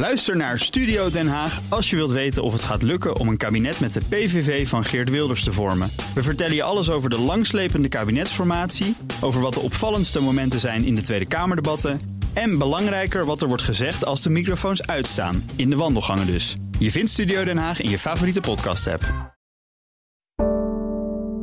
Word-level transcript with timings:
Luister 0.00 0.36
naar 0.36 0.58
Studio 0.58 1.10
Den 1.10 1.28
Haag 1.28 1.60
als 1.68 1.90
je 1.90 1.96
wilt 1.96 2.10
weten 2.10 2.42
of 2.42 2.52
het 2.52 2.62
gaat 2.62 2.82
lukken 2.82 3.16
om 3.16 3.28
een 3.28 3.36
kabinet 3.36 3.80
met 3.80 3.92
de 3.92 4.00
PVV 4.08 4.68
van 4.68 4.84
Geert 4.84 5.10
Wilders 5.10 5.44
te 5.44 5.52
vormen. 5.52 5.90
We 6.14 6.22
vertellen 6.22 6.54
je 6.54 6.62
alles 6.62 6.90
over 6.90 7.10
de 7.10 7.18
langslepende 7.18 7.88
kabinetsformatie, 7.88 8.94
over 9.20 9.40
wat 9.40 9.54
de 9.54 9.60
opvallendste 9.60 10.20
momenten 10.20 10.60
zijn 10.60 10.84
in 10.84 10.94
de 10.94 11.00
Tweede 11.00 11.28
Kamerdebatten 11.28 12.00
en 12.32 12.58
belangrijker 12.58 13.24
wat 13.24 13.42
er 13.42 13.48
wordt 13.48 13.62
gezegd 13.62 14.04
als 14.04 14.22
de 14.22 14.30
microfoons 14.30 14.86
uitstaan, 14.86 15.44
in 15.56 15.70
de 15.70 15.76
wandelgangen 15.76 16.26
dus. 16.26 16.56
Je 16.78 16.90
vindt 16.90 17.10
Studio 17.10 17.44
Den 17.44 17.58
Haag 17.58 17.80
in 17.80 17.90
je 17.90 17.98
favoriete 17.98 18.40
podcast-app. 18.40 19.34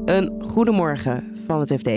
Een 0.05 0.43
goedemorgen 0.43 1.37
van 1.45 1.59
het 1.59 1.73
FD. 1.73 1.87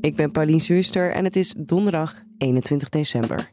Ik 0.00 0.16
ben 0.16 0.30
Paulien 0.30 0.60
Zuster 0.60 1.12
en 1.12 1.24
het 1.24 1.36
is 1.36 1.54
donderdag 1.58 2.22
21 2.38 2.88
december. 2.88 3.48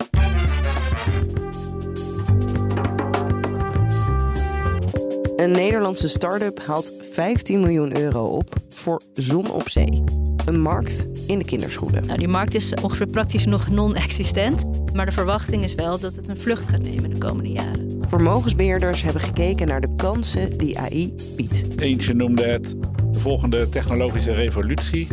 Een 5.44 5.52
Nederlandse 5.52 6.08
start-up 6.08 6.66
haalt 6.66 6.94
15 7.12 7.60
miljoen 7.60 7.98
euro 7.98 8.26
op 8.26 8.56
voor 8.70 9.02
zon 9.14 9.52
op 9.52 9.70
zee. 9.70 10.04
Een 10.46 10.62
markt 10.62 11.08
in 11.28 11.40
de 11.40 11.46
kinderschoenen. 11.46 12.06
Nou, 12.06 12.18
die 12.18 12.28
markt 12.28 12.56
is 12.56 12.74
ongeveer 12.74 13.08
praktisch 13.08 13.46
nog 13.46 13.70
non-existent. 13.70 14.64
Maar 14.94 15.06
de 15.06 15.12
verwachting 15.12 15.64
is 15.64 15.76
wel 15.76 16.00
dat 16.00 16.16
het 16.16 16.28
een 16.28 16.38
vlucht 16.38 16.70
gaat 16.70 16.82
nemen 16.82 17.10
de 17.10 17.18
komende 17.18 17.50
jaren. 17.50 18.02
Vermogensbeheerders 18.08 19.04
hebben 19.04 19.22
gekeken 19.22 19.68
naar 19.68 19.82
de 19.82 19.96
kansen 19.96 20.58
die 20.58 20.80
AI 20.80 21.16
biedt. 21.36 21.64
Eentje 21.80 22.14
noemde 22.14 22.44
het 22.44 22.76
de 23.12 23.20
volgende 23.20 23.70
technologische 23.70 24.34
revolutie. 24.34 25.08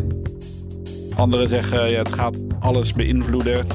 Anderen 1.17 1.49
zeggen 1.49 1.91
ja, 1.91 1.99
het 1.99 2.13
gaat 2.13 2.39
alles 2.61 2.93
beïnvloeden. 2.93 3.67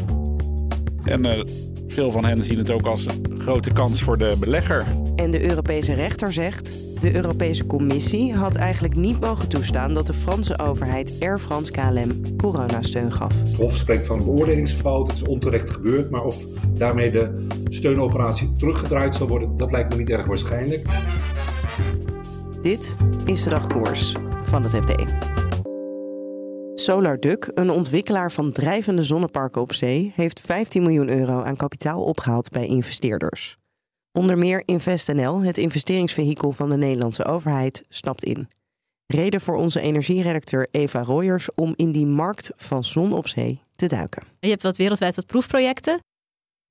En 1.04 1.26
uh, 1.26 1.44
veel 1.88 2.12
van 2.12 2.26
hen 2.26 2.44
zien 2.44 2.58
het 2.58 2.72
ook 2.72 2.86
als 2.86 3.06
een 3.06 3.40
grote 3.42 3.74
kans 3.74 4.02
voor 4.02 4.18
de 4.18 4.36
belegger. 4.40 4.86
En 5.16 5.32
de 5.32 5.50
Europese 5.50 5.94
rechter 5.94 6.34
zegt... 6.34 6.74
de 7.00 7.16
Europese 7.16 7.66
Commissie 7.66 8.34
had 8.34 8.56
eigenlijk 8.56 8.96
niet 8.96 9.20
mogen 9.20 9.50
toestaan... 9.50 9.94
dat 9.94 10.08
de 10.08 10.14
Franse 10.14 10.60
overheid 10.60 11.14
Air 11.20 11.40
France 11.40 11.72
KLM 11.72 12.38
coronasteun 12.38 13.12
gaf. 13.12 13.44
Het 13.44 13.56
Hof 13.56 13.76
spreekt 13.76 14.06
van 14.06 14.18
een 14.18 14.26
beoordelingsfout, 14.26 15.08
het 15.08 15.16
is 15.16 15.24
onterecht 15.24 15.70
gebeurd... 15.70 16.10
maar 16.10 16.24
of 16.24 16.46
daarmee 16.70 17.12
de 17.12 17.48
steunoperatie 17.70 18.52
teruggedraaid 18.52 19.16
zal 19.16 19.28
worden... 19.28 19.58
dat 19.58 19.72
lijkt 19.72 19.92
me 19.92 19.98
niet 19.98 20.10
erg 20.10 20.26
waarschijnlijk. 20.26 20.88
Dit 22.62 22.96
is 23.26 23.44
de 23.44 23.50
dagkoers 23.50 24.16
van 24.44 24.64
het 24.64 24.72
FD. 24.72 25.06
SolarDuck, 26.76 27.52
een 27.54 27.70
ontwikkelaar 27.70 28.32
van 28.32 28.52
drijvende 28.52 29.04
zonneparken 29.04 29.62
op 29.62 29.74
zee, 29.74 30.12
heeft 30.16 30.40
15 30.40 30.84
miljoen 30.84 31.10
euro 31.10 31.42
aan 31.42 31.56
kapitaal 31.56 32.04
opgehaald 32.04 32.50
bij 32.50 32.68
investeerders. 32.68 33.58
Onder 34.16 34.38
meer 34.38 34.64
InvestNL, 34.66 35.44
het 35.44 35.58
investeringsvehikel 35.58 36.52
van 36.52 36.70
de 36.70 36.76
Nederlandse 36.76 37.26
overheid, 37.26 37.86
stapt 37.90 38.24
in. 38.24 38.48
Reden 39.06 39.42
voor 39.42 39.56
onze 39.56 39.82
energieredacteur 39.82 40.68
Eva 40.72 41.02
Royers 41.02 41.54
om 41.54 41.74
in 41.76 41.92
die 41.92 42.06
markt 42.06 42.52
van 42.56 42.84
zon 42.84 43.14
op 43.14 43.28
zee 43.28 43.62
te 43.76 43.88
duiken. 43.88 44.24
Je 44.40 44.50
hebt 44.50 44.64
wat 44.64 44.78
wereldwijd 44.78 45.16
wat 45.16 45.26
proefprojecten. 45.26 46.00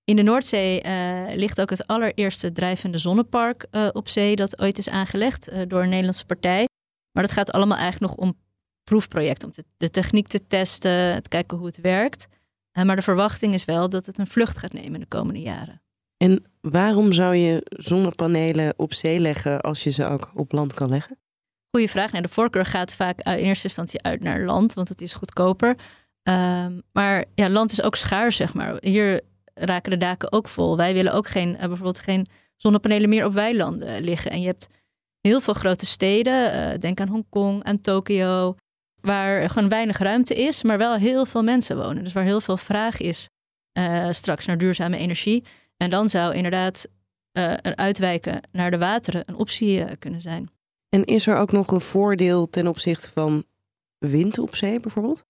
In 0.04 0.16
de 0.16 0.22
Noordzee 0.22 0.82
uh, 0.84 1.22
ligt 1.34 1.60
ook 1.60 1.70
het 1.70 1.86
allereerste 1.86 2.52
drijvende 2.52 2.98
zonnepark 2.98 3.66
uh, 3.70 3.88
op 3.92 4.08
zee 4.08 4.36
dat 4.36 4.60
ooit 4.60 4.78
is 4.78 4.88
aangelegd 4.88 5.52
uh, 5.52 5.62
door 5.68 5.82
een 5.82 5.88
Nederlandse 5.88 6.26
partij. 6.26 6.68
Maar 7.12 7.22
dat 7.22 7.32
gaat 7.32 7.52
allemaal 7.52 7.78
eigenlijk 7.78 8.12
nog 8.12 8.26
om 8.26 8.38
proefproject 8.84 9.44
om 9.44 9.50
de 9.76 9.90
techniek 9.90 10.28
te 10.28 10.46
testen, 10.46 11.22
te 11.22 11.28
kijken 11.28 11.56
hoe 11.56 11.66
het 11.66 11.80
werkt. 11.80 12.26
Maar 12.72 12.96
de 12.96 13.02
verwachting 13.02 13.54
is 13.54 13.64
wel 13.64 13.88
dat 13.88 14.06
het 14.06 14.18
een 14.18 14.26
vlucht 14.26 14.58
gaat 14.58 14.72
nemen 14.72 15.00
de 15.00 15.06
komende 15.06 15.40
jaren. 15.40 15.83
En 16.16 16.44
waarom 16.60 17.12
zou 17.12 17.34
je 17.34 17.60
zonnepanelen 17.64 18.74
op 18.76 18.92
zee 18.92 19.18
leggen 19.18 19.60
als 19.60 19.84
je 19.84 19.90
ze 19.90 20.06
ook 20.06 20.30
op 20.32 20.52
land 20.52 20.74
kan 20.74 20.88
leggen? 20.88 21.18
Goeie 21.70 21.90
vraag. 21.90 22.10
Nou, 22.10 22.22
de 22.22 22.28
voorkeur 22.28 22.64
gaat 22.64 22.94
vaak 22.94 23.20
in 23.20 23.32
eerste 23.32 23.66
instantie 23.66 24.02
uit 24.02 24.22
naar 24.22 24.40
land, 24.40 24.74
want 24.74 24.88
het 24.88 25.00
is 25.00 25.14
goedkoper. 25.14 25.76
Uh, 26.28 26.66
maar 26.92 27.24
ja, 27.34 27.48
land 27.50 27.70
is 27.70 27.82
ook 27.82 27.96
schaars, 27.96 28.36
zeg 28.36 28.54
maar. 28.54 28.76
Hier 28.80 29.20
raken 29.54 29.90
de 29.90 29.96
daken 29.96 30.32
ook 30.32 30.48
vol. 30.48 30.76
Wij 30.76 30.94
willen 30.94 31.12
ook 31.12 31.28
geen, 31.28 31.48
uh, 31.48 31.58
bijvoorbeeld 31.58 31.98
geen 31.98 32.26
zonnepanelen 32.56 33.08
meer 33.08 33.24
op 33.24 33.32
weilanden 33.32 34.00
liggen. 34.04 34.30
En 34.30 34.40
je 34.40 34.46
hebt 34.46 34.68
heel 35.20 35.40
veel 35.40 35.54
grote 35.54 35.86
steden, 35.86 36.80
denk 36.80 37.00
aan 37.00 37.08
Hongkong, 37.08 37.64
aan 37.64 37.80
Tokio, 37.80 38.54
waar 39.00 39.50
gewoon 39.50 39.68
weinig 39.68 39.98
ruimte 39.98 40.34
is, 40.34 40.62
maar 40.62 40.78
wel 40.78 40.94
heel 40.94 41.26
veel 41.26 41.42
mensen 41.42 41.76
wonen. 41.76 42.04
Dus 42.04 42.12
waar 42.12 42.24
heel 42.24 42.40
veel 42.40 42.56
vraag 42.56 43.00
is 43.00 43.28
straks 44.10 44.46
naar 44.46 44.58
duurzame 44.58 44.96
energie. 44.96 45.44
En 45.76 45.90
dan 45.90 46.08
zou 46.08 46.34
inderdaad 46.34 46.86
uh, 47.38 47.54
een 47.56 47.76
uitwijken 47.78 48.40
naar 48.52 48.70
de 48.70 48.78
wateren 48.78 49.22
een 49.26 49.34
optie 49.34 49.78
uh, 49.78 49.90
kunnen 49.98 50.20
zijn. 50.20 50.50
En 50.88 51.04
is 51.04 51.26
er 51.26 51.36
ook 51.36 51.52
nog 51.52 51.70
een 51.70 51.80
voordeel 51.80 52.50
ten 52.50 52.66
opzichte 52.66 53.10
van 53.10 53.44
wind 53.98 54.38
op 54.38 54.54
zee 54.54 54.80
bijvoorbeeld? 54.80 55.24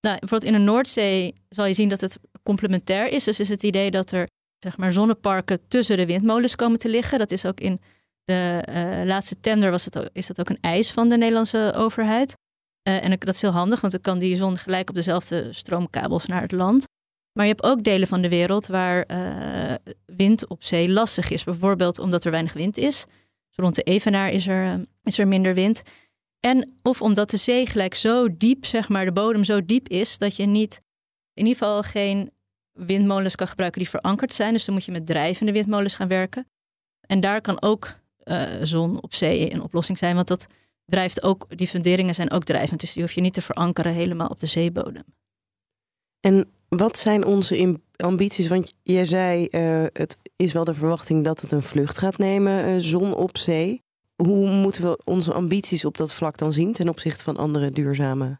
Nou, 0.00 0.18
bijvoorbeeld 0.18 0.52
in 0.52 0.58
de 0.58 0.64
Noordzee 0.64 1.34
zal 1.48 1.66
je 1.66 1.74
zien 1.74 1.88
dat 1.88 2.00
het 2.00 2.18
complementair 2.42 3.08
is. 3.08 3.24
Dus 3.24 3.40
is 3.40 3.48
het 3.48 3.62
idee 3.62 3.90
dat 3.90 4.10
er 4.10 4.28
zeg 4.58 4.76
maar, 4.76 4.92
zonneparken 4.92 5.68
tussen 5.68 5.96
de 5.96 6.06
windmolens 6.06 6.56
komen 6.56 6.78
te 6.78 6.88
liggen. 6.88 7.18
Dat 7.18 7.30
is 7.30 7.46
ook 7.46 7.60
in 7.60 7.80
de 8.24 9.02
laatste 9.06 9.40
tender 9.40 9.70
was 9.70 9.84
het 9.84 9.98
ook, 9.98 10.08
is 10.12 10.26
dat 10.26 10.40
ook 10.40 10.48
een 10.48 10.60
eis 10.60 10.92
van 10.92 11.08
de 11.08 11.16
Nederlandse 11.16 11.72
overheid. 11.76 12.36
Uh, 12.88 13.04
en 13.04 13.10
dat 13.18 13.34
is 13.34 13.42
heel 13.42 13.50
handig, 13.50 13.80
want 13.80 13.92
dan 13.92 14.02
kan 14.02 14.18
die 14.18 14.36
zon 14.36 14.56
gelijk 14.56 14.88
op 14.88 14.94
dezelfde 14.94 15.52
stroomkabels 15.52 16.26
naar 16.26 16.42
het 16.42 16.52
land. 16.52 16.84
Maar 17.36 17.46
je 17.46 17.50
hebt 17.50 17.64
ook 17.64 17.84
delen 17.84 18.08
van 18.08 18.20
de 18.20 18.28
wereld 18.28 18.66
waar 18.66 19.04
uh, 19.10 19.74
wind 20.06 20.46
op 20.48 20.64
zee 20.64 20.88
lastig 20.88 21.30
is. 21.30 21.44
Bijvoorbeeld 21.44 21.98
omdat 21.98 22.24
er 22.24 22.30
weinig 22.30 22.52
wind 22.52 22.76
is. 22.76 23.04
Dus 23.46 23.56
rond 23.56 23.74
de 23.74 23.82
Evenaar 23.82 24.30
is 24.30 24.46
er, 24.46 24.64
uh, 24.64 24.84
is 25.02 25.18
er 25.18 25.28
minder 25.28 25.54
wind. 25.54 25.82
En 26.40 26.78
of 26.82 27.02
omdat 27.02 27.30
de 27.30 27.36
zee 27.36 27.66
gelijk 27.66 27.94
zo 27.94 28.36
diep, 28.36 28.64
zeg 28.64 28.88
maar, 28.88 29.04
de 29.04 29.12
bodem 29.12 29.44
zo 29.44 29.64
diep 29.64 29.88
is, 29.88 30.18
dat 30.18 30.36
je 30.36 30.46
niet, 30.46 30.80
in 31.34 31.46
ieder 31.46 31.58
geval 31.58 31.82
geen 31.82 32.30
windmolens 32.72 33.34
kan 33.34 33.48
gebruiken 33.48 33.80
die 33.80 33.90
verankerd 33.90 34.32
zijn. 34.32 34.52
Dus 34.52 34.64
dan 34.64 34.74
moet 34.74 34.84
je 34.84 34.92
met 34.92 35.06
drijvende 35.06 35.52
windmolens 35.52 35.94
gaan 35.94 36.08
werken. 36.08 36.48
En 37.00 37.20
daar 37.20 37.40
kan 37.40 37.62
ook 37.62 37.98
zon 38.62 39.02
op 39.02 39.14
zee 39.14 39.52
een 39.52 39.62
oplossing 39.62 39.98
zijn, 39.98 40.14
want 40.14 40.28
dat 40.28 40.46
drijft 40.84 41.22
ook, 41.22 41.46
die 41.48 41.68
funderingen 41.68 42.14
zijn 42.14 42.30
ook 42.30 42.44
drijvend. 42.44 42.80
Dus 42.80 42.92
die 42.92 43.02
hoef 43.02 43.12
je 43.12 43.20
niet 43.20 43.34
te 43.34 43.42
verankeren 43.42 43.92
helemaal 43.92 44.28
op 44.28 44.38
de 44.38 44.46
zeebodem. 44.46 45.04
En 46.20 46.50
wat 46.68 46.98
zijn 46.98 47.24
onze 47.24 47.80
ambities? 47.96 48.48
Want 48.48 48.74
jij 48.82 49.04
zei, 49.04 49.48
uh, 49.50 49.84
het 49.92 50.16
is 50.36 50.52
wel 50.52 50.64
de 50.64 50.74
verwachting 50.74 51.24
dat 51.24 51.40
het 51.40 51.52
een 51.52 51.62
vlucht 51.62 51.98
gaat 51.98 52.18
nemen, 52.18 52.68
uh, 52.68 52.74
zon 52.78 53.14
op 53.14 53.36
zee. 53.36 53.82
Hoe 54.16 54.48
moeten 54.50 54.82
we 54.82 55.00
onze 55.04 55.32
ambities 55.32 55.84
op 55.84 55.96
dat 55.96 56.14
vlak 56.14 56.38
dan 56.38 56.52
zien 56.52 56.72
ten 56.72 56.88
opzichte 56.88 57.24
van 57.24 57.36
andere 57.36 57.70
duurzame? 57.70 58.38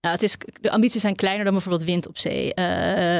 Nou, 0.00 0.14
het 0.14 0.22
is, 0.22 0.36
de 0.60 0.70
ambities 0.70 1.00
zijn 1.00 1.14
kleiner 1.14 1.44
dan 1.44 1.52
bijvoorbeeld 1.52 1.84
wind 1.84 2.08
op 2.08 2.18
zee. 2.18 2.52
Uh, 2.54 2.64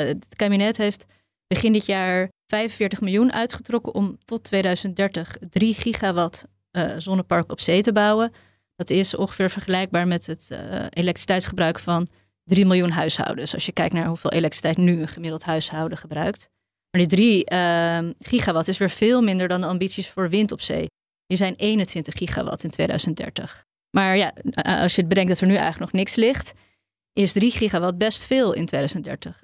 het 0.08 0.26
kabinet 0.36 0.76
heeft 0.76 1.04
begin 1.46 1.72
dit 1.72 1.86
jaar 1.86 2.28
45 2.46 3.00
miljoen 3.00 3.32
uitgetrokken 3.32 3.94
om 3.94 4.18
tot 4.24 4.44
2030 4.44 5.36
3 5.50 5.74
gigawatt 5.74 6.44
zonnepark 6.96 7.52
op 7.52 7.60
zee 7.60 7.82
te 7.82 7.92
bouwen. 7.92 8.32
Dat 8.76 8.90
is 8.90 9.14
ongeveer 9.14 9.50
vergelijkbaar 9.50 10.06
met 10.06 10.26
het 10.26 10.50
elektriciteitsgebruik 10.90 11.78
van 11.78 12.08
3 12.46 12.66
miljoen 12.66 12.90
huishoudens. 12.90 13.54
Als 13.54 13.66
je 13.66 13.72
kijkt 13.72 13.94
naar 13.94 14.06
hoeveel 14.06 14.30
elektriciteit 14.30 14.76
nu 14.76 15.00
een 15.00 15.08
gemiddeld 15.08 15.44
huishouden 15.44 15.98
gebruikt. 15.98 16.48
Maar 16.90 17.06
die 17.06 17.44
3 17.46 17.50
uh, 17.52 18.12
gigawatt 18.18 18.68
is 18.68 18.78
weer 18.78 18.90
veel 18.90 19.22
minder 19.22 19.48
dan 19.48 19.60
de 19.60 19.66
ambities 19.66 20.08
voor 20.08 20.28
wind 20.28 20.52
op 20.52 20.60
zee. 20.60 20.86
Die 21.26 21.36
zijn 21.36 21.54
21 21.56 22.14
gigawatt 22.14 22.64
in 22.64 22.70
2030. 22.70 23.64
Maar 23.90 24.16
ja, 24.16 24.32
als 24.62 24.94
je 24.94 25.06
bedenkt 25.06 25.30
dat 25.30 25.40
er 25.40 25.46
nu 25.46 25.54
eigenlijk 25.54 25.80
nog 25.80 25.92
niks 25.92 26.14
ligt, 26.14 26.52
is 27.12 27.32
3 27.32 27.50
gigawatt 27.50 27.98
best 27.98 28.24
veel 28.24 28.52
in 28.52 28.66
2030. 28.66 29.42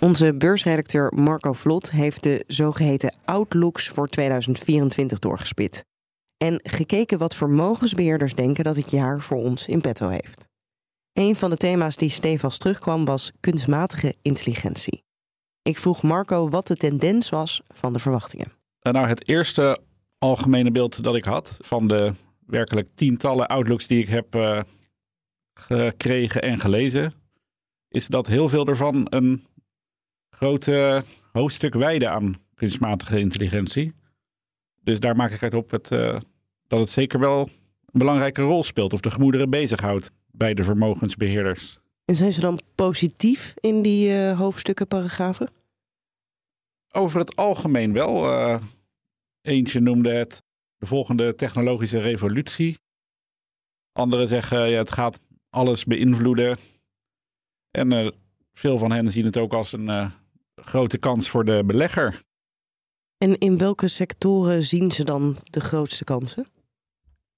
Onze 0.00 0.34
beursredacteur 0.34 1.12
Marco 1.14 1.52
Vlot 1.52 1.90
heeft 1.90 2.22
de 2.22 2.44
zogeheten 2.46 3.14
outlooks 3.24 3.88
voor 3.88 4.08
2024 4.08 5.18
doorgespit. 5.18 5.84
En 6.44 6.60
gekeken 6.62 7.18
wat 7.18 7.34
vermogensbeheerders 7.34 8.34
denken 8.34 8.64
dat 8.64 8.76
het 8.76 8.90
jaar 8.90 9.20
voor 9.20 9.36
ons 9.36 9.68
in 9.68 9.80
petto 9.80 10.08
heeft. 10.08 10.48
Een 11.12 11.36
van 11.36 11.50
de 11.50 11.56
thema's 11.56 11.96
die 11.96 12.08
stevast 12.08 12.60
terugkwam 12.60 13.04
was 13.04 13.32
kunstmatige 13.40 14.14
intelligentie. 14.22 15.04
Ik 15.62 15.78
vroeg 15.78 16.02
Marco 16.02 16.48
wat 16.48 16.66
de 16.66 16.76
tendens 16.76 17.28
was 17.28 17.62
van 17.66 17.92
de 17.92 17.98
verwachtingen. 17.98 18.52
Nou, 18.80 19.06
het 19.06 19.28
eerste 19.28 19.78
algemene 20.18 20.70
beeld 20.70 21.02
dat 21.02 21.16
ik 21.16 21.24
had 21.24 21.56
van 21.60 21.88
de 21.88 22.12
werkelijk 22.46 22.88
tientallen 22.94 23.48
outlooks 23.48 23.86
die 23.86 24.02
ik 24.02 24.08
heb 24.08 24.34
uh, 24.34 24.62
gekregen 25.54 26.42
en 26.42 26.60
gelezen, 26.60 27.12
is 27.88 28.06
dat 28.06 28.26
heel 28.26 28.48
veel 28.48 28.66
ervan 28.66 29.06
een 29.10 29.46
groot 30.30 30.70
hoofdstuk 31.32 31.74
wijden 31.74 32.10
aan 32.10 32.36
kunstmatige 32.54 33.18
intelligentie. 33.18 33.94
Dus 34.82 35.00
daar 35.00 35.16
maak 35.16 35.30
ik 35.30 35.42
uit 35.42 35.54
op 35.54 35.70
het, 35.70 35.90
uh, 35.90 36.20
dat 36.74 36.84
het 36.84 36.94
zeker 36.94 37.18
wel 37.18 37.40
een 37.40 37.98
belangrijke 37.98 38.42
rol 38.42 38.62
speelt 38.62 38.92
of 38.92 39.00
de 39.00 39.10
gemoederen 39.10 39.50
bezighoudt 39.50 40.10
bij 40.30 40.54
de 40.54 40.62
vermogensbeheerders. 40.62 41.78
En 42.04 42.16
zijn 42.16 42.32
ze 42.32 42.40
dan 42.40 42.60
positief 42.74 43.54
in 43.60 43.82
die 43.82 44.10
uh, 44.10 44.38
hoofdstukken, 44.38 44.86
paragrafen? 44.86 45.50
Over 46.90 47.18
het 47.18 47.36
algemeen 47.36 47.92
wel. 47.92 48.30
Uh, 48.30 48.62
eentje 49.42 49.80
noemde 49.80 50.10
het 50.10 50.42
de 50.78 50.86
volgende 50.86 51.34
technologische 51.34 52.00
revolutie. 52.00 52.78
Anderen 53.92 54.28
zeggen 54.28 54.68
ja, 54.68 54.78
het 54.78 54.92
gaat 54.92 55.20
alles 55.50 55.84
beïnvloeden. 55.84 56.58
En 57.70 57.90
uh, 57.90 58.10
veel 58.52 58.78
van 58.78 58.92
hen 58.92 59.10
zien 59.10 59.24
het 59.24 59.36
ook 59.36 59.52
als 59.52 59.72
een 59.72 60.12
grote 60.54 60.98
kans 60.98 61.30
voor 61.30 61.44
de 61.44 61.62
belegger. 61.66 62.22
En 63.18 63.38
in 63.38 63.58
welke 63.58 63.88
sectoren 63.88 64.62
zien 64.62 64.92
ze 64.92 65.04
dan 65.04 65.36
de 65.44 65.60
grootste 65.60 66.04
kansen? 66.04 66.52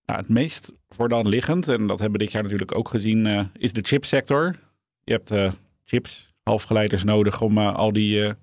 Nou, 0.06 0.20
het 0.20 0.28
meest 0.28 0.72
voor 0.88 1.08
dan 1.08 1.28
liggend, 1.28 1.68
en 1.68 1.86
dat 1.86 1.98
hebben 1.98 2.18
we 2.18 2.24
dit 2.24 2.32
jaar 2.32 2.42
natuurlijk 2.42 2.74
ook 2.74 2.88
gezien, 2.88 3.26
uh, 3.26 3.44
is 3.52 3.72
de 3.72 3.82
chipsector. 3.82 4.58
Je 5.04 5.12
hebt 5.12 5.32
uh, 5.32 5.52
chips, 5.84 6.34
halfgeleiders 6.42 7.04
nodig 7.04 7.40
om 7.40 7.58
uh, 7.58 7.74
al 7.74 7.92
die 7.92 8.34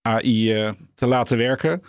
AI 0.00 0.72
te 0.94 1.06
laten 1.06 1.38
werken. 1.38 1.82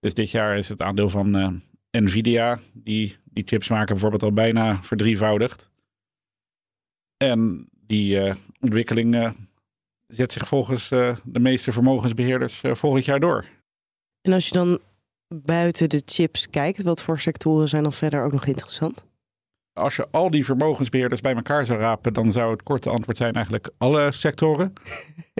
Dus 0.00 0.14
dit 0.14 0.30
jaar 0.30 0.56
is 0.56 0.68
het 0.68 0.82
aandeel 0.82 1.08
van 1.08 1.60
Nvidia, 1.90 2.58
die 2.72 3.16
die 3.24 3.44
chips 3.46 3.68
maken, 3.68 3.92
bijvoorbeeld 3.92 4.22
al 4.22 4.32
bijna 4.32 4.82
verdrievoudigd. 4.82 5.70
En 7.16 7.68
die 7.70 8.32
ontwikkeling 8.60 9.34
zet 10.06 10.32
zich 10.32 10.48
volgens 10.48 10.88
de 10.88 11.40
meeste 11.40 11.72
vermogensbeheerders 11.72 12.60
volgend 12.72 13.04
jaar 13.04 13.20
door. 13.20 13.44
En 14.20 14.32
als 14.32 14.48
je 14.48 14.54
dan 14.54 14.80
buiten 15.28 15.88
de 15.88 16.02
chips 16.04 16.50
kijkt, 16.50 16.82
wat 16.82 17.02
voor 17.02 17.20
sectoren 17.20 17.68
zijn 17.68 17.82
dan 17.82 17.92
verder 17.92 18.24
ook 18.24 18.32
nog 18.32 18.46
interessant? 18.46 19.04
Als 19.72 19.96
je 19.96 20.08
al 20.10 20.30
die 20.30 20.44
vermogensbeheerders 20.44 21.20
bij 21.20 21.34
elkaar 21.34 21.64
zou 21.64 21.78
rapen, 21.78 22.12
dan 22.12 22.32
zou 22.32 22.50
het 22.50 22.62
korte 22.62 22.90
antwoord 22.90 23.16
zijn 23.16 23.34
eigenlijk 23.34 23.70
alle 23.78 24.12
sectoren. 24.12 24.72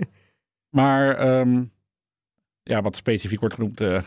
maar 0.79 1.27
um, 1.39 1.71
ja, 2.63 2.81
wat 2.81 2.95
specifiek 2.95 3.39
wordt 3.39 3.55
genoemd, 3.55 3.81
uh, 3.81 4.01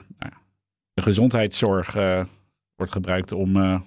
de 0.92 1.02
gezondheidszorg 1.02 1.96
uh, 1.96 2.24
wordt 2.74 2.92
gebruikt 2.92 3.32
om 3.32 3.56
uh, 3.56 3.80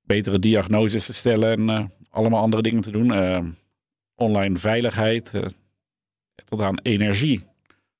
betere 0.00 0.38
diagnoses 0.38 1.06
te 1.06 1.14
stellen 1.14 1.70
en 1.70 1.92
allemaal 2.10 2.42
andere 2.42 2.62
dingen 2.62 2.82
te 2.82 2.90
doen. 2.90 3.12
Ehm, 3.12 3.50
online 4.14 4.56
veiligheid 4.56 5.32
tot 6.44 6.62
aan 6.62 6.78
energie. 6.78 7.42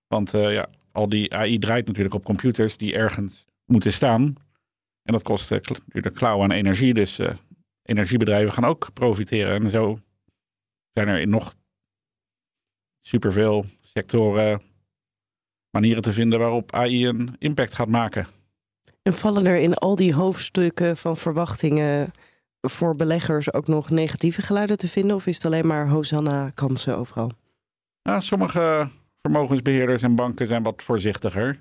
Want 0.07 0.31
ja, 0.31 0.69
al 0.93 1.09
die 1.09 1.35
AI 1.35 1.59
draait 1.59 1.87
natuurlijk 1.87 2.15
op 2.15 2.25
computers 2.25 2.77
die 2.77 2.95
ergens 2.95 3.45
moeten 3.65 3.93
staan. 3.93 4.23
En 5.03 5.13
dat 5.13 5.23
kost 5.23 5.53
uh, 5.53 5.59
natuurlijk 5.59 6.15
klauw 6.15 6.43
aan 6.43 6.51
energie. 6.51 6.95
Dus 6.95 7.19
uh, 7.19 7.31
energiebedrijven 7.83 8.53
gaan 8.53 8.65
ook 8.65 8.93
profiteren. 8.93 9.63
En 9.63 9.71
zo 9.71 9.99
zijn 10.91 11.09
er 11.09 11.27
nog 11.27 11.55
superveel 13.01 13.65
sectoren 13.81 14.63
manieren 15.71 16.03
te 16.03 16.13
vinden 16.13 16.39
waarop 16.39 16.73
AI 16.73 17.07
een 17.07 17.37
impact 17.39 17.75
gaat 17.75 17.89
maken. 17.89 18.27
En 19.03 19.15
vallen 19.15 19.47
er 19.47 19.59
in 19.59 19.75
al 19.75 19.97
die 19.97 20.15
hoofdstukken 20.15 20.97
van 20.97 21.17
verwachtingen 21.17 22.13
voor 22.61 22.97
beleggers 22.97 23.53
ook 23.53 23.67
nog 23.67 23.91
negatieve 23.91 24.43
geluiden 24.43 24.79
te 24.79 24.89
vinden? 24.89 25.17
Of 25.17 25.27
is 25.27 25.35
het 25.35 25.45
alleen 25.45 25.67
maar 25.67 25.89
Hosanna 25.89 26.51
kansen 26.51 26.97
overal? 26.97 27.31
Nou, 28.03 28.23
sommige 28.23 28.89
vermogensbeheerders 29.23 30.03
en 30.03 30.15
banken 30.15 30.47
zijn 30.47 30.63
wat 30.63 30.83
voorzichtiger. 30.83 31.59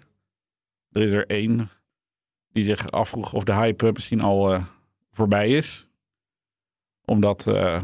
Er 0.91 1.01
is 1.01 1.11
er 1.11 1.27
één 1.27 1.69
die 2.51 2.63
zich 2.63 2.91
afvroeg 2.91 3.33
of 3.33 3.43
de 3.43 3.53
hype 3.53 3.91
misschien 3.91 4.21
al 4.21 4.53
uh, 4.53 4.63
voorbij 5.11 5.49
is. 5.49 5.91
Omdat, 7.05 7.45
uh, 7.47 7.83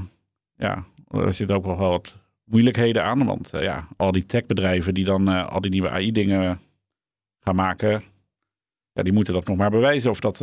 ja, 0.56 0.86
er 1.07 1.33
zitten 1.33 1.56
ook 1.56 1.66
wel 1.66 1.77
wat 1.77 2.16
moeilijkheden 2.44 3.04
aan. 3.04 3.25
Want 3.25 3.54
uh, 3.54 3.62
ja, 3.62 3.88
al 3.98 4.12
die 4.12 4.25
techbedrijven 4.25 4.94
die 4.94 5.06
dan 5.06 5.27
al 5.27 5.62
die 5.62 5.72
nieuwe 5.72 5.89
AI-dingen 5.89 6.60
gaan 7.39 7.56
maken, 7.56 8.01
ja, 8.92 9.04
die 9.04 9.13
moeten 9.13 9.33
dat 9.33 9.48
nog 9.48 9.57
maar 9.57 9.69
bewijzen 9.69 10.10
of 10.10 10.19
dat 10.19 10.38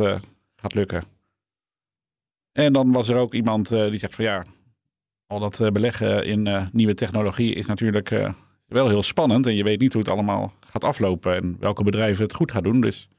gaat 0.55 0.73
lukken. 0.73 1.03
En 2.51 2.73
dan 2.73 2.91
was 2.91 3.07
er 3.07 3.15
ook 3.15 3.33
iemand 3.33 3.69
die 3.69 3.97
zegt 3.97 4.15
van 4.15 4.25
ja, 4.25 4.45
al 5.27 5.39
dat 5.39 5.73
beleggen 5.73 6.25
in 6.25 6.69
nieuwe 6.71 6.93
technologie 6.93 7.53
is 7.53 7.65
natuurlijk 7.65 8.33
wel 8.73 8.87
heel 8.87 9.03
spannend. 9.03 9.47
En 9.47 9.55
je 9.55 9.63
weet 9.63 9.79
niet 9.79 9.93
hoe 9.93 10.01
het 10.01 10.11
allemaal 10.11 10.53
gaat 10.59 10.83
aflopen 10.83 11.35
en 11.35 11.57
welke 11.59 11.83
bedrijven 11.83 12.23
het 12.23 12.33
goed 12.33 12.51
gaan 12.51 12.63
doen. 12.63 12.81
Dus 12.81 13.09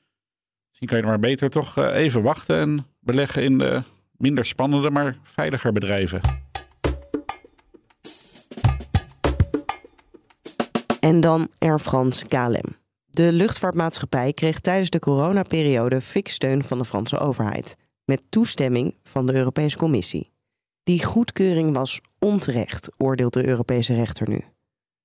misschien 0.68 0.88
kan 0.88 0.98
je 0.98 1.04
maar 1.04 1.18
beter 1.18 1.50
toch 1.50 1.76
eh, 1.76 1.96
even 1.96 2.22
wachten 2.22 2.56
en 2.56 2.86
beleggen 3.00 3.42
in 3.42 3.58
de 3.58 3.82
minder 4.16 4.44
spannende, 4.46 4.90
maar 4.90 5.16
veiliger 5.22 5.72
bedrijven. 5.72 6.20
En 11.00 11.20
dan 11.20 11.48
Air 11.58 11.78
France 11.78 12.26
KLM. 12.26 12.76
De 13.06 13.32
luchtvaartmaatschappij 13.32 14.32
kreeg 14.32 14.60
tijdens 14.60 14.90
de 14.90 14.98
coronaperiode 14.98 16.00
steun 16.22 16.64
van 16.64 16.78
de 16.78 16.84
Franse 16.84 17.18
overheid. 17.18 17.76
Met 18.04 18.22
toestemming 18.28 18.94
van 19.02 19.26
de 19.26 19.34
Europese 19.34 19.76
Commissie. 19.76 20.32
Die 20.82 21.04
goedkeuring 21.04 21.74
was 21.74 22.00
onterecht, 22.18 22.90
oordeelt 22.96 23.32
de 23.32 23.46
Europese 23.46 23.94
rechter 23.94 24.28
nu. 24.28 24.53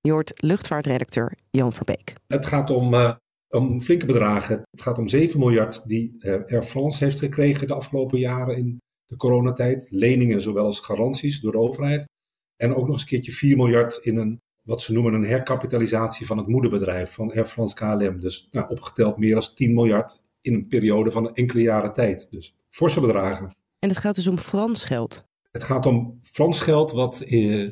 Je 0.02 0.10
hoort 0.10 0.32
luchtvaartredacteur 0.42 1.36
Jan 1.50 1.72
Verbeek. 1.72 2.12
Het 2.26 2.46
gaat 2.46 2.70
om, 2.70 2.94
uh, 2.94 3.12
om 3.48 3.80
flinke 3.80 4.06
bedragen. 4.06 4.62
Het 4.70 4.82
gaat 4.82 4.98
om 4.98 5.08
7 5.08 5.38
miljard 5.38 5.88
die 5.88 6.16
uh, 6.18 6.32
Air 6.32 6.62
France 6.62 7.04
heeft 7.04 7.18
gekregen 7.18 7.66
de 7.66 7.74
afgelopen 7.74 8.18
jaren 8.18 8.56
in 8.56 8.78
de 9.06 9.16
coronatijd. 9.16 9.86
Leningen 9.90 10.42
zowel 10.42 10.64
als 10.64 10.78
garanties 10.78 11.40
door 11.40 11.52
de 11.52 11.58
overheid. 11.58 12.04
En 12.56 12.74
ook 12.74 12.84
nog 12.84 12.92
eens 12.92 13.02
een 13.02 13.08
keertje 13.08 13.32
4 13.32 13.56
miljard 13.56 13.96
in 13.96 14.16
een, 14.16 14.40
wat 14.62 14.82
ze 14.82 14.92
noemen 14.92 15.14
een 15.14 15.26
herkapitalisatie 15.26 16.26
van 16.26 16.38
het 16.38 16.46
moederbedrijf 16.46 17.12
van 17.12 17.32
Air 17.32 17.46
France 17.46 17.74
KLM. 17.74 18.20
Dus 18.20 18.48
nou, 18.50 18.68
opgeteld 18.68 19.16
meer 19.16 19.34
dan 19.34 19.54
10 19.54 19.74
miljard 19.74 20.20
in 20.40 20.54
een 20.54 20.66
periode 20.66 21.10
van 21.10 21.34
enkele 21.34 21.62
jaren 21.62 21.92
tijd. 21.92 22.26
Dus 22.30 22.54
forse 22.70 23.00
bedragen. 23.00 23.56
En 23.78 23.88
het 23.88 23.98
gaat 23.98 24.14
dus 24.14 24.26
om 24.26 24.38
Frans 24.38 24.84
geld? 24.84 25.24
Het 25.50 25.64
gaat 25.64 25.86
om 25.86 26.20
Frans 26.22 26.60
geld 26.60 26.92
wat... 26.92 27.24
Uh, 27.26 27.70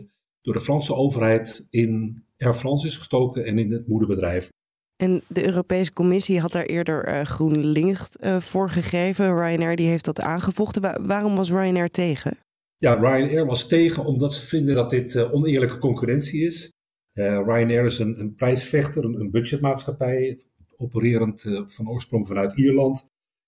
door 0.49 0.57
de 0.57 0.63
Franse 0.65 0.95
overheid 0.95 1.67
in 1.71 2.25
Air 2.39 2.55
France 2.55 2.87
is 2.87 2.97
gestoken 2.97 3.45
en 3.45 3.59
in 3.59 3.73
het 3.73 3.89
moederbedrijf. 3.89 4.49
En 4.97 5.23
de 5.27 5.47
Europese 5.47 5.93
Commissie 5.93 6.41
had 6.41 6.53
daar 6.53 6.65
eerder 6.65 7.09
uh, 7.09 7.21
groen 7.21 7.59
licht 7.59 8.17
uh, 8.21 8.41
voor 8.41 8.71
gegeven. 8.71 9.35
Ryanair 9.35 9.77
die 9.77 9.87
heeft 9.87 10.05
dat 10.05 10.21
aangevochten. 10.21 11.07
waarom 11.07 11.35
was 11.35 11.51
Ryanair 11.51 11.89
tegen? 11.89 12.37
Ja, 12.77 12.95
Ryanair 12.95 13.47
was 13.47 13.69
tegen 13.69 14.05
omdat 14.05 14.35
ze 14.35 14.47
vinden 14.47 14.75
dat 14.75 14.91
dit 14.91 15.15
uh, 15.15 15.35
oneerlijke 15.35 15.79
concurrentie 15.79 16.47
is. 16.47 16.73
Ryanair 17.13 17.87
is 17.87 17.99
een, 17.99 18.21
een 18.21 18.35
prijsvechter, 18.35 19.05
een, 19.05 19.21
een, 19.21 19.31
budgetmaatschappij, 19.31 20.39
opererend 20.77 21.45
van 21.67 21.89
oorsprong 21.89 22.29
vanuit 22.29 22.59
Ierland. 22.59 23.07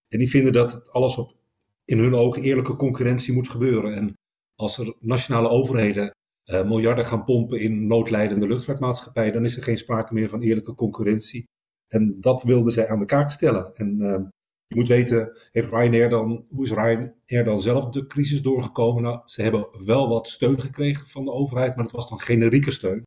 En 0.08 0.18
die 0.18 0.30
vinden 0.30 0.52
dat 0.52 0.92
alles 0.92 1.16
op 1.16 1.34
in 1.84 1.98
hun 1.98 2.14
ogen 2.14 2.42
eerlijke 2.42 2.76
concurrentie 2.76 3.34
moet 3.34 3.48
gebeuren. 3.48 3.94
En 3.94 4.14
als 4.54 4.78
er 4.78 4.94
nationale 5.00 5.48
overheden 5.48 6.14
uh, 6.50 6.64
miljarden 6.68 7.04
gaan 7.04 7.24
pompen 7.24 7.60
in 7.60 7.86
noodlijdende 7.86 8.46
luchtvaartmaatschappijen, 8.46 9.32
dan 9.32 9.44
is 9.44 9.56
er 9.56 9.62
geen 9.62 9.76
sprake 9.76 10.14
meer 10.14 10.28
van 10.28 10.40
eerlijke 10.40 10.74
concurrentie. 10.74 11.48
En 11.88 12.16
dat 12.20 12.42
wilden 12.42 12.72
zij 12.72 12.88
aan 12.88 12.98
de 12.98 13.04
kaak 13.04 13.30
stellen. 13.30 13.74
En 13.74 13.96
uh, 14.00 14.16
je 14.66 14.76
moet 14.76 14.88
weten, 14.88 15.38
heeft 15.50 15.70
Ryanair 15.70 16.08
dan, 16.08 16.46
hoe 16.48 16.64
is 16.64 16.70
Ryanair 16.70 17.44
dan 17.44 17.60
zelf 17.60 17.84
de 17.84 18.06
crisis 18.06 18.42
doorgekomen? 18.42 19.02
Nou, 19.02 19.20
ze 19.24 19.42
hebben 19.42 19.66
wel 19.84 20.08
wat 20.08 20.28
steun 20.28 20.60
gekregen 20.60 21.08
van 21.08 21.24
de 21.24 21.32
overheid, 21.32 21.74
maar 21.74 21.84
het 21.84 21.94
was 21.94 22.08
dan 22.08 22.20
generieke 22.20 22.70
steun. 22.70 23.02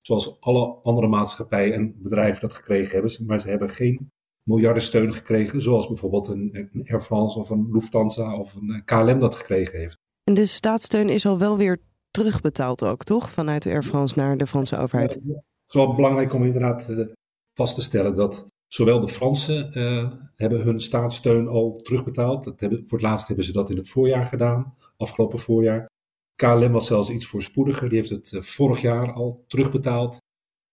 Zoals 0.00 0.40
alle 0.40 0.78
andere 0.82 1.08
maatschappijen 1.08 1.74
en 1.74 2.02
bedrijven 2.02 2.40
dat 2.40 2.54
gekregen 2.54 2.92
hebben. 2.92 3.26
Maar 3.26 3.40
ze 3.40 3.48
hebben 3.48 3.70
geen 3.70 4.10
miljarden 4.42 4.82
steun 4.82 5.12
gekregen, 5.12 5.62
zoals 5.62 5.88
bijvoorbeeld 5.88 6.28
een, 6.28 6.68
een 6.72 6.86
Air 6.88 7.02
France 7.02 7.38
of 7.38 7.50
een 7.50 7.68
Lufthansa 7.72 8.38
of 8.38 8.54
een 8.54 8.82
KLM 8.84 9.18
dat 9.18 9.34
gekregen 9.34 9.78
heeft. 9.78 9.96
En 10.24 10.34
de 10.34 10.46
staatssteun 10.46 11.08
is 11.08 11.26
al 11.26 11.38
wel 11.38 11.56
weer 11.56 11.78
terugbetaald 12.10 12.84
ook, 12.84 13.04
toch? 13.04 13.30
Vanuit 13.30 13.66
Air 13.66 13.82
France 13.82 14.18
naar 14.18 14.36
de 14.36 14.46
Franse 14.46 14.78
overheid. 14.78 15.14
het 15.14 15.22
is 15.68 15.74
wel 15.74 15.94
belangrijk 15.94 16.32
om 16.32 16.44
inderdaad 16.44 16.88
uh, 16.90 17.06
vast 17.54 17.74
te 17.74 17.82
stellen 17.82 18.14
dat 18.14 18.46
zowel 18.66 19.00
de 19.00 19.08
Fransen 19.08 19.78
uh, 19.78 20.12
hebben 20.36 20.60
hun 20.60 20.80
staatssteun 20.80 21.48
al 21.48 21.72
terugbetaald. 21.82 22.44
Dat 22.44 22.60
hebben, 22.60 22.84
voor 22.86 22.98
het 22.98 23.06
laatst 23.06 23.26
hebben 23.26 23.44
ze 23.44 23.52
dat 23.52 23.70
in 23.70 23.76
het 23.76 23.88
voorjaar 23.88 24.26
gedaan, 24.26 24.74
afgelopen 24.96 25.38
voorjaar. 25.38 25.86
KLM 26.34 26.72
was 26.72 26.86
zelfs 26.86 27.10
iets 27.10 27.26
voorspoediger, 27.26 27.88
die 27.88 27.98
heeft 27.98 28.10
het 28.10 28.32
uh, 28.32 28.42
vorig 28.42 28.80
jaar 28.80 29.12
al 29.12 29.44
terugbetaald. 29.46 30.16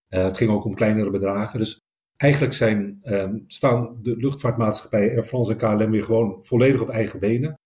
het 0.08 0.36
ging 0.36 0.50
ook 0.50 0.64
om 0.64 0.74
kleinere 0.74 1.10
bedragen. 1.10 1.58
Dus 1.58 1.78
eigenlijk 2.16 2.52
zijn, 2.54 2.98
ehm, 3.02 3.38
staan 3.46 3.98
de 4.02 4.16
luchtvaartmaatschappijen 4.16 5.10
Air 5.10 5.24
France 5.24 5.52
en 5.52 5.58
KLM 5.58 5.90
weer 5.90 6.02
gewoon 6.02 6.38
volledig 6.44 6.80
op 6.80 6.88
eigen 6.88 7.20
benen. 7.20 7.58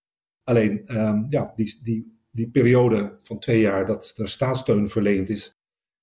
Alleen, 0.43 0.97
um, 0.97 1.25
ja, 1.29 1.51
die, 1.55 1.79
die 1.83 2.18
die 2.39 2.49
periode 2.49 3.17
van 3.23 3.39
twee 3.39 3.59
jaar 3.59 3.85
dat 3.85 4.13
er 4.15 4.29
staatssteun 4.29 4.89
verleend 4.89 5.29
is, 5.29 5.57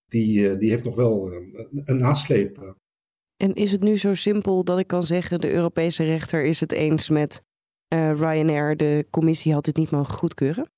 die, 0.08 0.50
eh, 0.50 0.58
die 0.58 0.70
heeft 0.70 0.84
nog 0.84 0.94
wel 0.94 1.30
eh, 1.30 1.38
een 1.84 1.96
nasleep. 1.96 2.74
En 3.36 3.54
is 3.54 3.72
het 3.72 3.82
nu 3.82 3.96
zo 3.96 4.14
simpel 4.14 4.64
dat 4.64 4.78
ik 4.78 4.86
kan 4.86 5.02
zeggen, 5.02 5.38
de 5.38 5.52
Europese 5.52 6.04
rechter 6.04 6.44
is 6.44 6.60
het 6.60 6.72
eens 6.72 7.08
met 7.08 7.42
uh, 7.94 8.12
Ryanair, 8.12 8.76
de 8.76 9.06
commissie 9.10 9.52
had 9.52 9.66
het 9.66 9.76
niet 9.76 9.90
mogen 9.90 10.14
goedkeuren? 10.14 10.68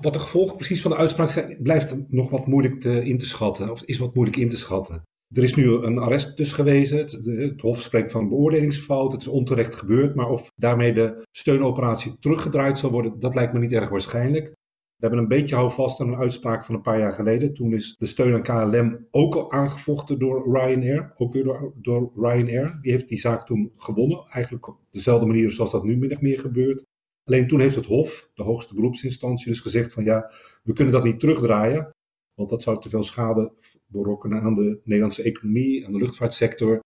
Wat 0.00 0.12
de 0.12 0.18
gevolgen 0.18 0.56
precies 0.56 0.82
van 0.82 0.90
de 0.90 0.96
uitspraak 0.96 1.30
zijn, 1.30 1.58
blijft 1.62 2.10
nog 2.10 2.30
wat 2.30 2.46
moeilijk 2.46 2.80
te, 2.80 3.04
in 3.04 3.18
te 3.18 3.26
schatten. 3.26 3.70
Of 3.70 3.82
is 3.82 3.98
wat 3.98 4.14
moeilijk 4.14 4.38
in 4.38 4.48
te 4.48 4.56
schatten. 4.56 5.02
Er 5.34 5.42
is 5.42 5.54
nu 5.54 5.70
een 5.70 5.98
arrest 5.98 6.36
dus 6.36 6.52
gewezen. 6.52 6.98
Het, 6.98 7.12
het, 7.24 7.60
Hof 7.60 7.82
spreekt 7.82 8.10
van 8.10 8.22
een 8.22 8.28
beoordelingsfout. 8.28 9.12
Het 9.12 9.20
is 9.20 9.28
onterecht 9.28 9.74
gebeurd. 9.74 10.14
Maar 10.14 10.28
of 10.28 10.50
daarmee 10.56 10.92
de 10.92 11.26
steunoperatie 11.30 12.18
teruggedraaid 12.18 12.78
zal 12.78 12.90
worden, 12.90 13.20
dat 13.20 13.34
lijkt 13.34 13.52
me 13.52 13.58
niet 13.58 13.72
erg 13.72 13.88
waarschijnlijk. 13.88 14.52
We 14.96 15.06
hebben 15.06 15.18
een 15.18 15.38
beetje 15.38 15.54
houvast 15.54 16.00
aan 16.00 16.08
een 16.08 16.16
uitspraak 16.16 16.64
van 16.64 16.74
een 16.74 16.82
paar 16.82 16.98
jaar 16.98 17.12
geleden. 17.12 17.54
Toen 17.54 17.72
is 17.72 17.96
de 17.96 18.06
steun 18.06 18.34
aan 18.34 18.70
KLM 18.70 19.06
ook 19.10 19.34
al 19.34 19.52
aangevochten 19.52 20.18
door 20.18 20.56
Ryanair. 20.56 21.12
Ook 21.14 21.32
weer 21.32 21.44
door, 21.44 21.72
door 21.76 22.10
Ryanair. 22.14 22.78
Die 22.82 22.92
heeft 22.92 23.08
die 23.08 23.18
zaak 23.18 23.46
toen 23.46 23.72
gewonnen. 23.74 24.26
Eigenlijk 24.30 24.68
op 24.68 24.78
dezelfde 24.90 25.26
manier 25.26 25.52
zoals 25.52 25.70
dat 25.70 25.84
nu 25.84 25.96
min 25.96 26.12
of 26.12 26.20
meer 26.20 26.38
gebeurt. 26.38 26.84
Alleen 27.24 27.48
toen 27.48 27.60
heeft 27.60 27.76
het 27.76 27.86
Hof, 27.86 28.30
de 28.34 28.42
hoogste 28.42 28.74
beroepsinstantie, 28.74 29.48
dus 29.48 29.60
gezegd 29.60 29.92
van 29.92 30.04
ja, 30.04 30.32
we 30.62 30.72
kunnen 30.72 30.92
dat 30.92 31.04
niet 31.04 31.20
terugdraaien. 31.20 31.90
Want 32.34 32.50
dat 32.50 32.62
zou 32.62 32.80
te 32.80 32.88
veel 32.88 33.02
schade 33.02 33.52
berokkenen 33.86 34.40
aan 34.42 34.54
de 34.54 34.80
Nederlandse 34.84 35.22
economie, 35.22 35.86
aan 35.86 35.92
de 35.92 35.98
luchtvaartsector. 35.98 36.80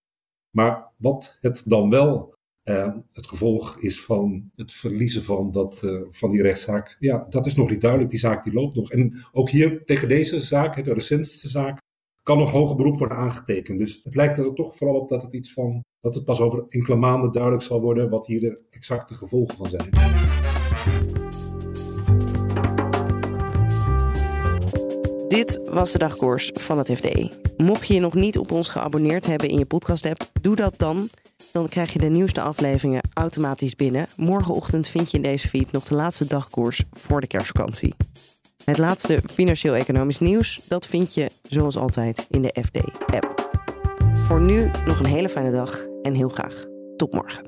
Maar 0.56 0.92
wat 0.96 1.38
het 1.40 1.62
dan 1.66 1.90
wel 1.90 2.34
uh, 2.68 2.88
het 3.12 3.26
gevolg 3.26 3.78
is 3.80 4.00
van 4.00 4.50
het 4.56 4.74
verliezen 4.74 5.24
van, 5.24 5.52
dat, 5.52 5.82
uh, 5.84 6.00
van 6.10 6.30
die 6.30 6.42
rechtszaak, 6.42 6.96
ja, 6.98 7.26
dat 7.28 7.46
is 7.46 7.54
nog 7.54 7.70
niet 7.70 7.80
duidelijk. 7.80 8.10
Die 8.10 8.18
zaak 8.18 8.44
die 8.44 8.52
loopt 8.52 8.76
nog. 8.76 8.90
En 8.90 9.24
ook 9.32 9.50
hier 9.50 9.84
tegen 9.84 10.08
deze 10.08 10.40
zaak, 10.40 10.84
de 10.84 10.94
recentste 10.94 11.48
zaak, 11.48 11.78
kan 12.22 12.38
nog 12.38 12.50
hoger 12.50 12.76
beroep 12.76 12.98
worden 12.98 13.16
aangetekend. 13.16 13.78
Dus 13.78 14.00
het 14.04 14.14
lijkt 14.14 14.38
er 14.38 14.54
toch 14.54 14.76
vooral 14.76 15.00
op 15.00 15.08
dat 15.08 15.22
het 15.22 15.32
iets 15.32 15.52
van, 15.52 15.84
dat 16.00 16.14
het 16.14 16.24
pas 16.24 16.40
over 16.40 16.64
enkele 16.68 16.96
maanden 16.96 17.32
duidelijk 17.32 17.62
zal 17.62 17.80
worden 17.80 18.10
wat 18.10 18.26
hier 18.26 18.40
de 18.40 18.60
exacte 18.70 19.14
gevolgen 19.14 19.56
van 19.56 19.66
zijn. 19.66 19.88
Dit 25.28 25.60
was 25.64 25.92
de 25.92 25.98
dagkoers 25.98 26.50
van 26.54 26.78
het 26.78 26.90
FD. 26.92 27.38
Mocht 27.56 27.88
je 27.88 27.94
je 27.94 28.00
nog 28.00 28.14
niet 28.14 28.38
op 28.38 28.50
ons 28.50 28.68
geabonneerd 28.68 29.26
hebben 29.26 29.48
in 29.48 29.58
je 29.58 29.66
podcast-app, 29.66 30.30
doe 30.40 30.56
dat 30.56 30.78
dan. 30.78 31.10
Dan 31.52 31.68
krijg 31.68 31.92
je 31.92 31.98
de 31.98 32.08
nieuwste 32.08 32.40
afleveringen 32.40 33.02
automatisch 33.12 33.76
binnen. 33.76 34.06
Morgenochtend 34.16 34.86
vind 34.86 35.10
je 35.10 35.16
in 35.16 35.22
deze 35.22 35.48
feed 35.48 35.72
nog 35.72 35.84
de 35.84 35.94
laatste 35.94 36.26
dagkoers 36.26 36.82
voor 36.92 37.20
de 37.20 37.26
kerstvakantie. 37.26 37.94
Het 38.64 38.78
laatste 38.78 39.22
financieel-economisch 39.30 40.18
nieuws, 40.18 40.60
dat 40.68 40.86
vind 40.86 41.14
je 41.14 41.30
zoals 41.42 41.76
altijd 41.76 42.26
in 42.30 42.42
de 42.42 42.56
FD-app. 42.62 43.50
Voor 44.14 44.40
nu 44.40 44.70
nog 44.86 44.98
een 44.98 45.06
hele 45.06 45.28
fijne 45.28 45.50
dag 45.50 45.86
en 46.02 46.14
heel 46.14 46.28
graag 46.28 46.64
tot 46.96 47.12
morgen. 47.12 47.47